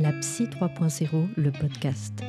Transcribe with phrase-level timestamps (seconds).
[0.00, 2.22] La Psy 3.0, le podcast.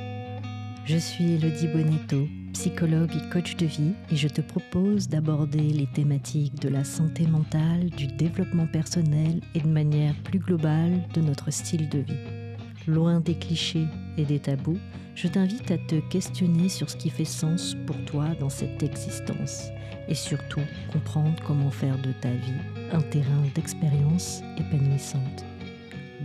[0.85, 5.85] Je suis Elodie Bonetto, psychologue et coach de vie, et je te propose d'aborder les
[5.85, 11.51] thématiques de la santé mentale, du développement personnel et de manière plus globale de notre
[11.51, 12.55] style de vie.
[12.87, 13.85] Loin des clichés
[14.17, 14.79] et des tabous,
[15.13, 19.65] je t'invite à te questionner sur ce qui fait sens pour toi dans cette existence
[20.07, 25.45] et surtout comprendre comment faire de ta vie un terrain d'expérience épanouissante.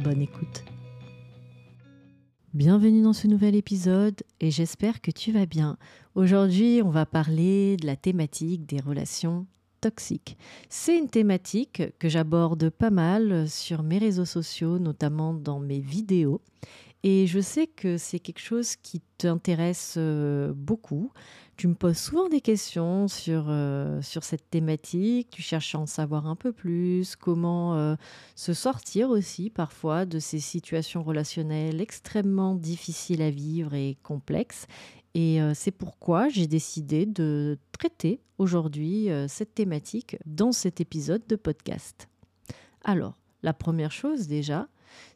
[0.02, 0.64] Bonne écoute.
[2.54, 5.76] Bienvenue dans ce nouvel épisode et j'espère que tu vas bien.
[6.14, 9.48] Aujourd'hui, on va parler de la thématique des relations
[9.80, 10.38] toxiques.
[10.68, 16.42] C'est une thématique que j'aborde pas mal sur mes réseaux sociaux, notamment dans mes vidéos.
[17.02, 21.10] Et je sais que c'est quelque chose qui t'intéresse euh, beaucoup.
[21.56, 25.86] Tu me poses souvent des questions sur, euh, sur cette thématique, tu cherches à en
[25.86, 27.94] savoir un peu plus, comment euh,
[28.34, 34.66] se sortir aussi parfois de ces situations relationnelles extrêmement difficiles à vivre et complexes.
[35.16, 42.08] Et c'est pourquoi j'ai décidé de traiter aujourd'hui cette thématique dans cet épisode de podcast.
[42.82, 44.66] Alors, la première chose déjà,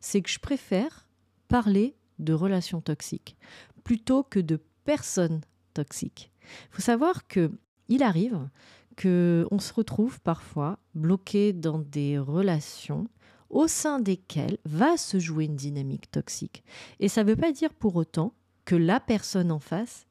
[0.00, 1.08] c'est que je préfère
[1.48, 3.36] parler de relations toxiques
[3.82, 5.40] plutôt que de personnes
[5.74, 6.30] toxiques.
[6.70, 7.50] Il faut savoir que
[7.88, 8.48] il arrive
[8.96, 13.08] que on se retrouve parfois bloqué dans des relations
[13.50, 16.64] au sein desquelles va se jouer une dynamique toxique.
[17.00, 20.06] Et ça ne veut pas dire pour autant que la personne en face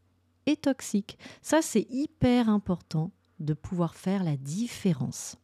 [0.46, 1.20] est toxique.
[1.42, 5.38] Ça, c'est hyper important de pouvoir faire la différence.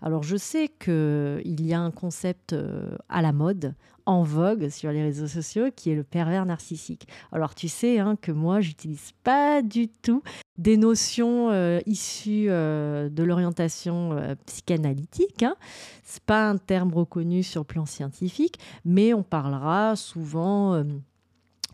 [0.00, 4.90] Alors je sais qu'il y a un concept euh, à la mode, en vogue sur
[4.90, 7.06] les réseaux sociaux, qui est le pervers narcissique.
[7.30, 10.22] Alors tu sais hein, que moi, j'utilise pas du tout
[10.58, 15.44] des notions euh, issues euh, de l'orientation psychanalytique.
[15.44, 15.54] Hein.
[16.02, 20.84] C'est pas un terme reconnu sur le plan scientifique, mais on parlera souvent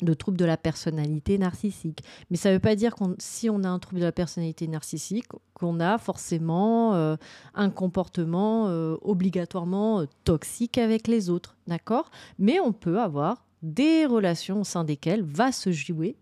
[0.02, 2.02] de troubles de la personnalité narcissique.
[2.30, 4.69] Mais ça ne veut pas dire que si on a un trouble de la personnalité
[4.69, 7.16] narcissique, qu'on a forcément euh,
[7.54, 12.10] un comportement euh, obligatoirement euh, toxique avec les autres, d'accord?
[12.38, 16.16] Mais on peut avoir des relations au sein desquelles va se jouer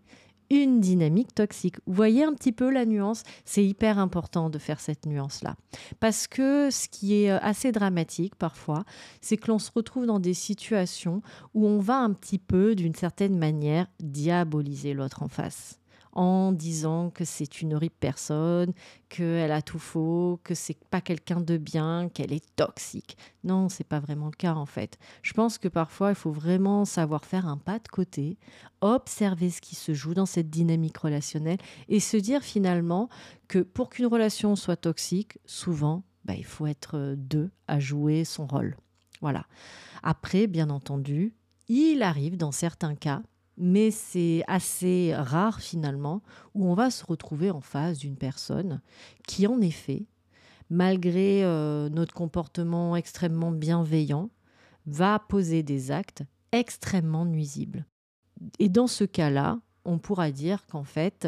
[0.49, 1.77] une dynamique toxique.
[1.85, 3.23] Vous voyez un petit peu la nuance?
[3.45, 5.55] C'est hyper important de faire cette nuance-là.
[5.99, 8.83] Parce que ce qui est euh, assez dramatique parfois,
[9.21, 11.21] c'est que l'on se retrouve dans des situations
[11.53, 15.79] où on va un petit peu, d'une certaine manière, diaboliser l'autre en face
[16.17, 18.73] en disant que c'est une horrible personne,
[19.07, 23.15] qu'elle a tout faux, que c'est pas quelqu'un de bien, qu'elle est toxique.
[23.43, 24.97] Non, c'est pas vraiment le cas en fait.
[25.21, 28.39] Je pense que parfois il faut vraiment savoir faire un pas de côté,
[28.81, 33.09] observer ce qui se joue dans cette dynamique relationnelle et se dire finalement
[33.47, 38.25] que pour qu'une relation soit toxique, souvent, bah, il faut être euh, deux à jouer
[38.25, 38.75] son rôle.
[39.21, 39.45] Voilà.
[40.01, 41.35] Après, bien entendu,
[41.67, 43.21] il arrive dans certains cas
[43.57, 46.21] mais c'est assez rare finalement
[46.53, 48.81] où on va se retrouver en face d'une personne
[49.27, 50.05] qui en effet,
[50.69, 54.29] malgré euh, notre comportement extrêmement bienveillant,
[54.85, 57.85] va poser des actes extrêmement nuisibles.
[58.59, 61.27] Et dans ce cas-là, on pourra dire qu'en fait,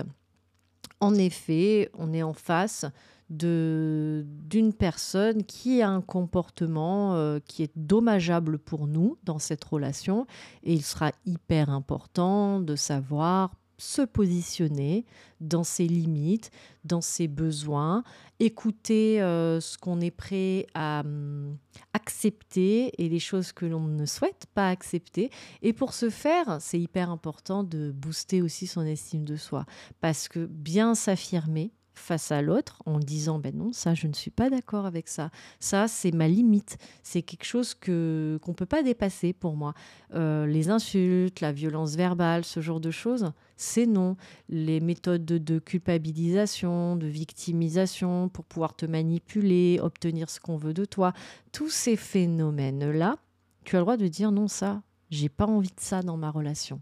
[1.00, 2.86] en effet, on est en face
[3.30, 10.26] d'une personne qui a un comportement euh, qui est dommageable pour nous dans cette relation
[10.64, 15.06] et il sera hyper important de savoir se positionner
[15.40, 16.52] dans ses limites,
[16.84, 18.04] dans ses besoins,
[18.40, 21.58] écouter euh, ce qu'on est prêt à hum,
[21.94, 25.32] accepter et les choses que l'on ne souhaite pas accepter.
[25.62, 29.66] Et pour ce faire, c'est hyper important de booster aussi son estime de soi
[30.02, 34.32] parce que bien s'affirmer, face à l'autre en disant ben non ça je ne suis
[34.32, 35.30] pas d'accord avec ça.
[35.60, 36.78] Ça c'est ma limite.
[37.04, 39.74] C'est quelque chose que qu'on peut pas dépasser pour moi.
[40.16, 44.16] Euh, les insultes la violence verbale ce genre de choses c'est non.
[44.48, 50.86] Les méthodes de, culpabilisation de victimisation pour pouvoir te manipuler obtenir ce qu'on veut de
[50.86, 51.14] toi
[51.52, 53.18] tous ces phénomènes là
[53.66, 56.32] tu as le droit de dire non ça j'ai pas envie de ça dans ma
[56.32, 56.82] relation.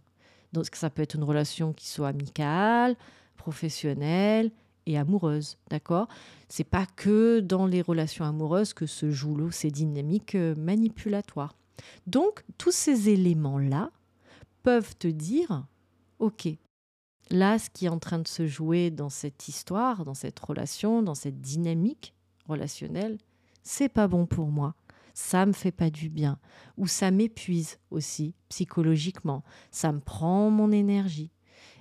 [0.53, 2.95] Donc ça peut être une relation qui soit amicale
[3.35, 4.51] professionnelle
[4.87, 6.07] et amoureuse, d'accord?
[6.49, 11.55] C'est pas que dans les relations amoureuses que se jouent ces dynamiques euh, manipulatoires.
[12.07, 13.91] Donc, tous ces éléments-là
[14.63, 15.67] peuvent te dire,
[16.19, 16.47] OK,
[17.29, 21.03] là, ce qui est en train de se jouer dans cette histoire, dans cette relation,
[21.03, 22.15] dans cette dynamique
[22.47, 23.17] relationnelle,
[23.61, 24.73] c'est pas bon pour moi.
[25.13, 26.39] Ça me fait pas du bien.
[26.77, 29.43] Ou ça m'épuise aussi psychologiquement.
[29.71, 31.31] Ça me prend mon énergie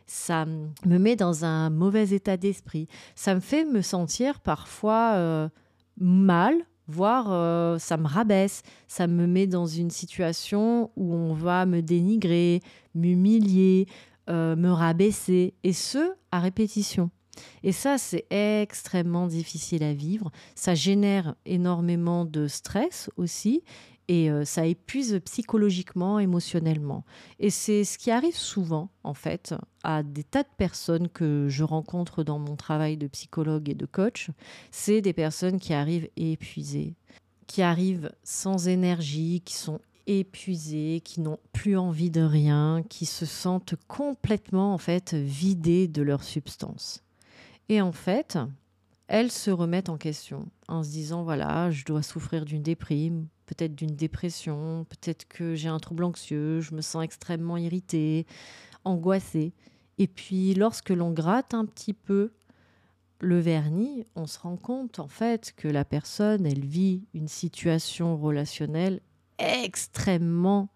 [0.06, 2.88] ça me met dans un mauvais état d'esprit.
[3.14, 5.48] Ça me fait me sentir parfois euh,
[5.98, 6.56] mal
[6.88, 11.82] voire euh, ça me rabaisse, ça me met dans une situation où on va me
[11.82, 12.62] dénigrer,
[12.94, 13.86] m'humilier,
[14.30, 17.10] euh, me rabaisser, et ce, à répétition.
[17.62, 20.30] Et ça, c'est extrêmement difficile à vivre.
[20.54, 23.62] Ça génère énormément de stress aussi.
[24.08, 27.04] Et euh, ça épuise psychologiquement, émotionnellement.
[27.40, 31.64] Et c'est ce qui arrive souvent, en fait, à des tas de personnes que je
[31.64, 34.30] rencontre dans mon travail de psychologue et de coach.
[34.70, 36.94] C'est des personnes qui arrivent épuisées,
[37.48, 43.26] qui arrivent sans énergie, qui sont épuisées, qui n'ont plus envie de rien, qui se
[43.26, 47.02] sentent complètement, en fait, vidées de leur substance.
[47.68, 48.38] Et en fait,
[49.08, 53.74] elles se remettent en question en se disant voilà, je dois souffrir d'une déprime, peut-être
[53.74, 58.26] d'une dépression, peut-être que j'ai un trouble anxieux, je me sens extrêmement irritée,
[58.84, 59.52] angoissée.
[59.98, 62.32] Et puis lorsque l'on gratte un petit peu
[63.20, 68.16] le vernis, on se rend compte en fait que la personne, elle vit une situation
[68.16, 69.00] relationnelle
[69.38, 70.68] extrêmement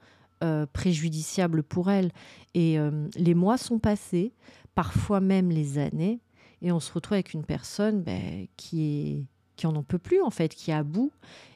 [0.42, 2.12] euh, préjudiciable pour elle.
[2.54, 4.32] Et euh, les mois sont passés,
[4.74, 6.20] parfois même les années,
[6.62, 9.26] et on se retrouve avec une personne ben, qui est
[9.60, 11.12] qui en en peut plus en fait, qui est à bout.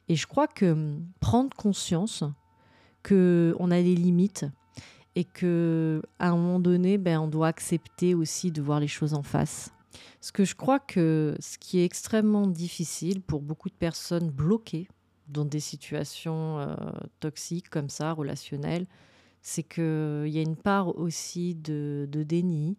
[0.08, 2.22] Et je crois que hum, prendre conscience
[3.02, 4.44] que on a des limites
[5.16, 9.14] et que à un moment donné, ben, on doit accepter aussi de voir les choses
[9.14, 9.72] en face.
[10.20, 14.88] Ce que je crois que ce qui est extrêmement difficile pour beaucoup de personnes bloquées
[15.28, 16.74] dans des situations euh,
[17.20, 18.86] toxiques comme ça, relationnelles,
[19.40, 22.76] c'est qu'il y a une part aussi de, de déni,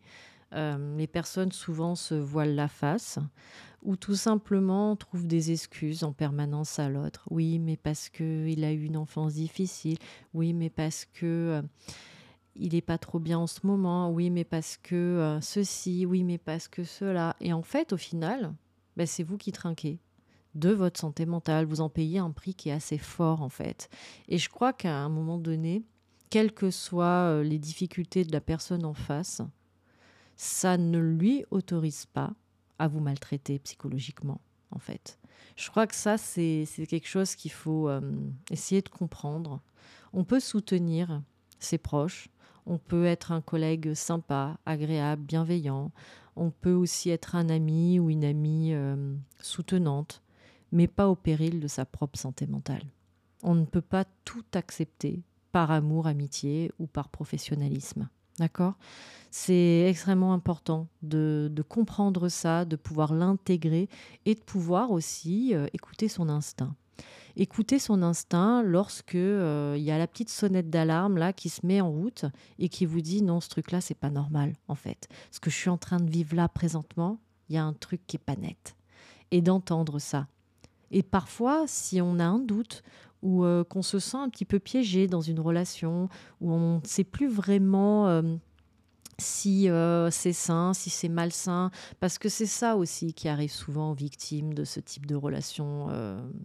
[0.54, 3.20] euh, les personnes souvent se voilent la face
[3.82, 7.28] ou tout simplement trouvent des excuses en permanence à l'autre.
[7.30, 9.98] Oui, mais parce qu'il a eu une enfance difficile.
[10.34, 11.62] Oui, mais parce que euh,
[12.56, 14.10] il n'est pas trop bien en ce moment.
[14.10, 16.06] Oui, mais parce que euh, ceci.
[16.06, 17.36] Oui, mais parce que cela.
[17.42, 18.54] Et en fait, au final,
[18.98, 20.00] ben, c'est vous qui trinquez
[20.56, 21.66] de votre santé mentale.
[21.66, 23.90] Vous en payez un prix qui est assez fort, en fait.
[24.30, 25.84] Et je crois qu'à un moment donné,
[26.32, 29.42] quelles que soient les difficultés de la personne en face,
[30.36, 32.34] ça ne lui autorise pas
[32.80, 34.42] à vous maltraiter psychologiquement,
[34.72, 35.18] en fait.
[35.56, 38.02] Je crois que ça, c'est quelque chose qu'il faut euh,
[38.52, 39.62] essayer de comprendre.
[40.12, 41.22] On peut soutenir
[41.60, 42.30] ses proches,
[42.66, 45.92] on peut être un collègue sympa, agréable, bienveillant,
[46.36, 50.22] on peut aussi être un ami ou une amie euh, soutenante,
[50.72, 52.84] mais pas au péril de sa propre santé mentale.
[53.44, 58.10] On ne peut pas tout accepter par amour, amitié ou par professionnalisme.
[58.40, 58.76] D'accord?
[59.32, 63.90] C'est extrêmement important de, comprendre ça, de pouvoir l'intégrer
[64.26, 66.74] et de pouvoir aussi euh, écouter son instinct.
[67.36, 71.66] Écouter son instinct lorsque euh, il y a la petite sonnette d'alarme là qui se
[71.66, 72.24] met en route
[72.60, 75.10] et qui vous dit non ce truc là c'est pas normal en fait.
[75.32, 78.08] Ce que je suis en train de vivre là présentement, il y a un truc
[78.08, 78.78] qui est pas net.
[79.32, 80.28] Et d'entendre ça.
[80.92, 82.84] Et parfois, si on a un doute
[83.26, 86.10] ou euh, qu'on se sent un petit peu piégé dans une relation,
[86.42, 88.22] où on ne sait plus vraiment euh,
[89.18, 93.92] si euh, c'est sain, si c'est malsain, parce que c'est ça aussi qui arrive souvent
[93.92, 95.88] aux victimes de ce type de relation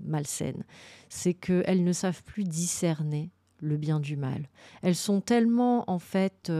[0.03, 0.65] malsaine,
[1.11, 4.49] c'est qu'elles ne savent plus discerner le bien du mal.
[4.81, 6.51] Elles sont tellement en fait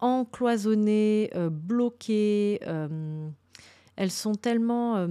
[0.00, 2.58] encloisonnées, bloquées,
[3.96, 5.06] elles sont tellement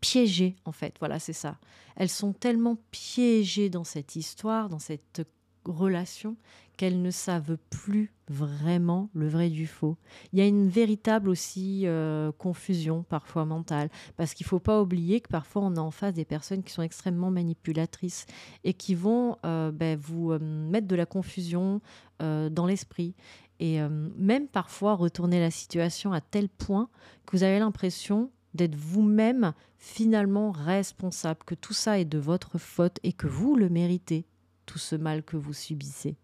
[0.00, 1.58] piégées en fait, voilà c'est ça.
[1.96, 5.22] Elles sont tellement piégées dans cette histoire, dans cette
[5.64, 6.36] relation,
[6.80, 9.98] qu'elles ne savent plus vraiment le vrai du faux.
[10.32, 14.80] Il y a une véritable aussi euh, confusion parfois mentale, parce qu'il ne faut pas
[14.80, 18.24] oublier que parfois on a en face des personnes qui sont extrêmement manipulatrices
[18.64, 21.82] et qui vont euh, ben, vous euh, mettre de la confusion
[22.18, 23.14] dans l'esprit.
[23.60, 26.90] Et même parfois retourner la situation à tel point
[27.24, 32.98] que vous avez l'impression d'être vous-même finalement responsable, que tout ça est de votre faute
[33.02, 34.26] et que vous le méritez,
[34.66, 36.16] tout ce mal que vous subissez.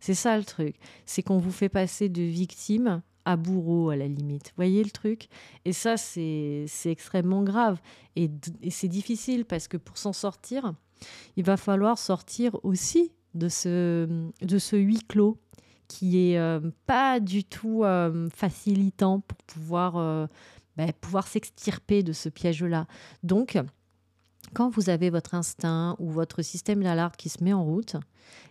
[0.00, 0.76] C'est ça le truc,
[1.06, 4.52] c'est qu'on vous fait passer de victime à bourreau à la limite.
[4.56, 5.28] Voyez le truc?
[5.64, 7.80] Et ça, c'est extrêmement grave.
[8.16, 8.30] Et,
[8.70, 10.74] c'est difficile parce que pour s'en sortir,
[11.36, 15.38] il va falloir sortir aussi de ce, de ce huis clos
[15.88, 20.26] qui est euh, pas du tout euh, facilitant pour pouvoir euh,
[20.86, 22.86] ben, pouvoir s'extirper de ce piège-là.
[23.22, 23.58] Donc,
[24.54, 27.96] quand vous avez votre instinct ou votre système d'alarme qui se met en route,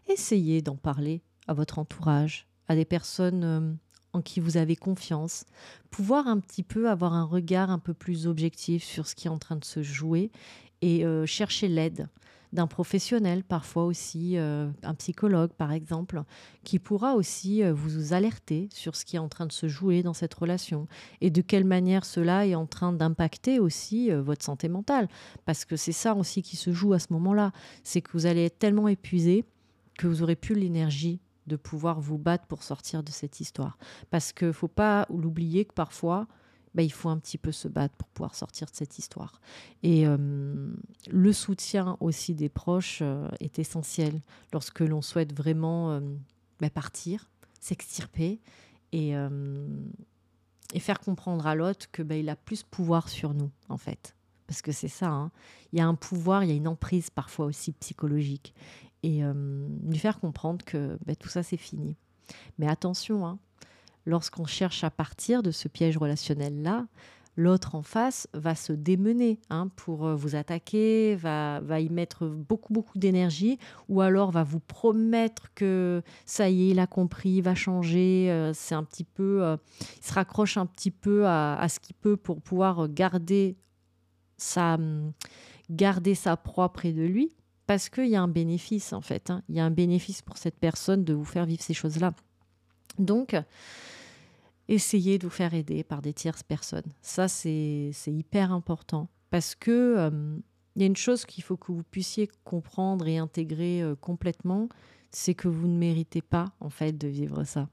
[0.08, 3.74] essayez d'en parler à votre entourage, à des personnes euh,
[4.14, 5.46] en qui vous avez confiance,
[5.90, 9.32] pouvoir un petit peu avoir un regard un peu plus objectif sur ce qui est
[9.32, 10.32] en train de se jouer
[10.82, 12.08] et euh, chercher l'aide
[12.54, 16.24] d'un professionnel, parfois aussi euh, un psychologue par exemple,
[16.64, 20.04] qui pourra aussi euh, vous alerter sur ce qui est en train de se jouer
[20.04, 20.88] dans cette relation
[21.22, 25.08] et de quelle manière cela est en train d'impacter aussi euh, votre santé mentale.
[25.46, 27.52] Parce que c'est ça aussi qui se joue à ce moment-là,
[27.84, 29.46] c'est que vous allez être tellement épuisé
[29.98, 33.78] que vous aurez plus l'énergie de pouvoir vous battre pour sortir de cette histoire.
[34.10, 36.28] Parce qu'il ne faut pas l'oublier que parfois,
[36.74, 39.42] bah, il faut un petit peu se battre pour pouvoir sortir de cette histoire.
[39.84, 40.74] Et euh,
[41.10, 44.22] le soutien aussi des proches euh, est essentiel
[44.54, 46.00] lorsque l'on souhaite vraiment euh,
[46.60, 48.40] bah, partir, s'extirper
[48.94, 49.14] et,
[50.80, 54.16] faire comprendre à l'autre que bah, a plus pouvoir sur nous, en fait.
[54.48, 55.32] Parce que c'est ça, hein.
[55.72, 58.54] il y a un pouvoir, il y a une emprise parfois aussi psychologique.
[59.04, 61.96] Et lui faire comprendre que tout ça, c'est fini.
[62.58, 63.40] Mais attention, hein,
[64.06, 66.88] lorsqu'on cherche à partir de ce piège relationnel-là,
[67.38, 72.28] l'autre en face va se démener hein, pour euh, vous attaquer, va, va y mettre
[72.28, 73.58] beaucoup, beaucoup d'énergie,
[73.90, 78.30] ou alors va vous promettre que ça y est, il a compris, il va changer,
[78.30, 79.58] euh, c'est un petit peu, euh,
[79.98, 83.58] il se raccroche un petit peu à, ce qu'il peut pour pouvoir garder
[84.38, 84.78] sa,
[85.70, 89.42] garder sa proie près de lui, parce qu'il y a un bénéfice en fait, hein.
[89.48, 92.14] il y a un bénéfice pour cette personne de vous faire vivre ces choses-là.
[93.00, 93.36] Donc,
[94.68, 96.92] essayez de vous faire aider par des tierces personnes.
[97.02, 100.38] Ça, c'est hyper important parce que euh,
[100.76, 104.70] y a une chose qu'il faut que vous puissiez comprendre et intégrer euh, complètement,
[105.10, 107.70] c'est que vous ne méritez pas en fait de vivre ça.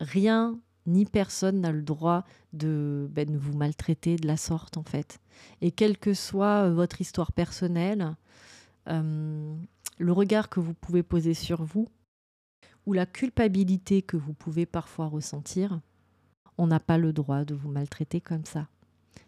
[0.00, 5.18] Rien ni personne n'a le droit de, ben, vous maltraiter de la sorte en fait.
[5.60, 8.14] Et quelle que soit euh, votre histoire personnelle,
[8.88, 11.88] le regard que vous pouvez poser sur vous
[12.86, 15.80] ou la culpabilité que vous pouvez parfois ressentir,
[16.56, 18.68] on n'a pas le droit de vous maltraiter comme ça.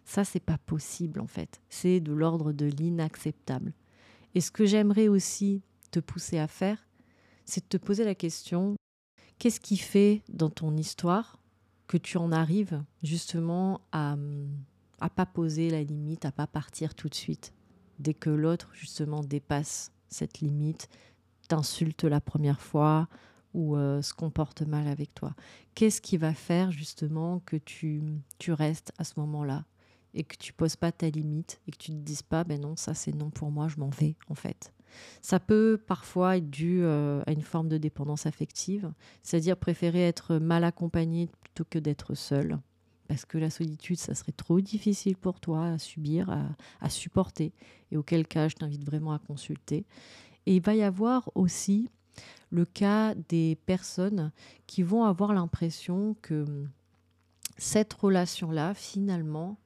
[0.04, 1.60] Ça, c'est pas possible en fait.
[1.68, 3.74] C'est de l'ordre de l'inacceptable.
[4.34, 6.86] Et ce que j'aimerais aussi te pousser à faire,
[7.44, 8.76] c'est de te poser la question
[9.38, 11.38] qu'est-ce qui fait dans ton histoire
[11.86, 14.16] que tu en arrives justement à
[15.00, 17.52] à pas poser la limite, à pas partir tout de suite?
[17.98, 20.88] Dès que l'autre justement dépasse cette limite,
[21.48, 23.08] t'insulte la première fois
[23.58, 25.34] ou euh, se comporte mal avec toi.
[25.74, 28.00] Qu'est-ce qui va faire justement que tu,
[28.38, 29.64] tu restes à ce moment-là
[30.14, 32.76] et que tu poses pas ta limite et que tu te dises pas ben non
[32.76, 34.72] ça c'est non pour moi je m'en vais en fait.
[35.20, 38.92] Ça peut parfois être dû euh, à une forme de dépendance affective
[39.24, 42.60] c'est-à-dire préférer être mal accompagné plutôt que d'être seul
[43.08, 46.44] parce que la solitude ça serait trop difficile pour toi à subir à,
[46.80, 47.52] à supporter
[47.90, 49.84] et auquel cas je t'invite vraiment à consulter.
[50.46, 51.90] Et il va y avoir aussi
[52.50, 54.32] le cas des personnes
[54.66, 56.68] qui vont avoir l'impression que hum,
[57.56, 59.58] cette relation-là, finalement,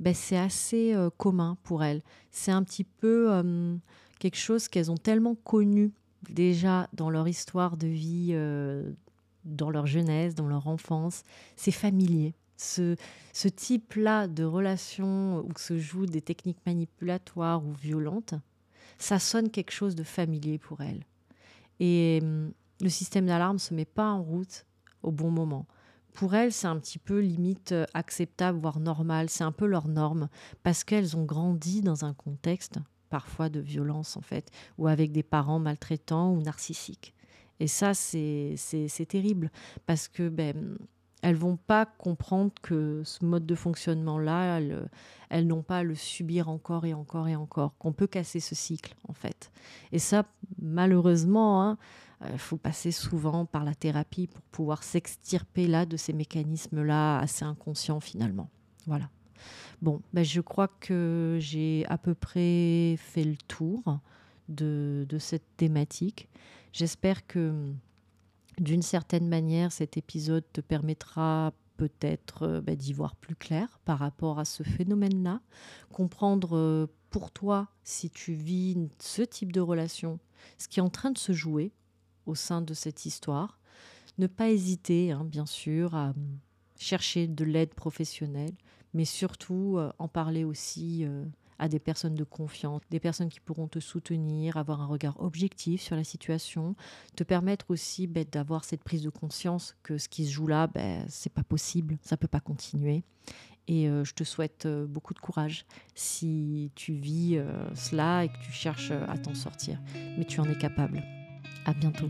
[0.00, 2.02] ben, c'est assez euh, commun pour elles.
[2.30, 3.80] C'est un petit peu hum,
[4.18, 5.92] quelque chose qu'elles ont tellement connu
[6.30, 8.90] déjà dans leur histoire de vie, euh,
[9.44, 11.22] dans leur jeunesse, dans leur enfance.
[11.56, 12.34] C'est familier.
[12.56, 12.96] Ce,
[13.32, 18.34] ce type-là de relation où se jouent des techniques manipulatoires ou violentes,
[18.98, 21.04] ça sonne quelque chose de familier pour elles.
[21.80, 24.66] Et hum, le système d'alarme se met pas en route
[25.02, 25.66] au bon moment.
[26.12, 29.28] Pour elles, c'est un petit peu limite euh, acceptable, voire normal.
[29.28, 30.28] C'est un peu leur norme
[30.62, 32.78] parce qu'elles ont grandi dans un contexte
[33.10, 37.14] parfois de violence en fait, ou avec des parents maltraitants ou narcissiques.
[37.60, 38.56] Et ça, c'est
[39.08, 39.50] terrible
[39.86, 40.76] parce que ben,
[41.24, 44.60] elles vont pas comprendre que ce mode de fonctionnement-là,
[45.30, 48.54] elles, n'ont pas à le subir encore et encore et encore, qu'on peut casser ce
[48.54, 49.50] cycle en fait.
[49.90, 50.26] Et ça,
[50.60, 51.78] malheureusement, il hein,
[52.26, 57.46] euh, faut passer souvent par la thérapie pour pouvoir s'extirper là de ces mécanismes-là assez
[57.46, 58.50] inconscients finalement.
[58.86, 59.08] Voilà.
[59.80, 63.82] Bon, ben je crois que j'ai à peu près fait le tour
[64.50, 66.28] de, de cette thématique.
[66.74, 67.72] J'espère que
[68.58, 73.98] d'une certaine manière, cet épisode te permettra peut-être euh, bah, d'y voir plus clair par
[73.98, 75.40] rapport à ce phénomène-là,
[75.92, 80.18] comprendre euh, pour toi, si tu vis ce type de relation,
[80.58, 81.72] ce qui est en train de se jouer
[82.26, 83.58] au sein de cette histoire.
[84.18, 86.38] Ne pas hésiter, hein, bien sûr, à hum,
[86.78, 88.54] chercher de l'aide professionnelle,
[88.92, 91.04] mais surtout euh, en parler aussi
[91.58, 95.82] à des personnes de confiance, des personnes qui pourront te soutenir, avoir un regard objectif
[95.82, 96.74] sur la situation,
[97.16, 100.66] te permettre aussi ben, d'avoir cette prise de conscience que ce qui se joue là,
[100.66, 103.04] ben, c'est pas possible, ça peut pas continuer.
[103.66, 108.28] Et euh, je te souhaite euh, beaucoup de courage si tu vis euh, cela et
[108.28, 109.80] que tu cherches à t'en sortir.
[110.18, 111.02] Mais tu en es capable.
[111.64, 112.08] À bientôt.